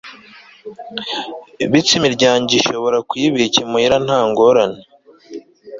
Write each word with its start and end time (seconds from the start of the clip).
bityo 1.71 1.93
imiryango 1.99 2.47
ishobora 2.59 2.97
kuyibika 3.09 3.57
imuhira 3.65 3.95
nta 4.05 4.19
ngorane 4.29 4.81